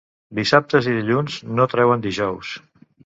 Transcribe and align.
Dissabtes 0.37 0.87
i 0.93 0.95
dilluns 1.01 1.37
no 1.59 1.67
treuen 1.75 2.05
dijous. 2.07 2.59